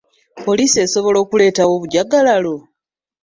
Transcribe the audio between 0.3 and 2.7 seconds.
Poliisi esobola okuleetawo obujjagalalo?